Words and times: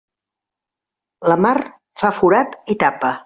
La 1.33 1.37
mar 1.45 1.55
fa 2.05 2.13
forat 2.21 2.57
i 2.77 2.81
tapa. 2.85 3.13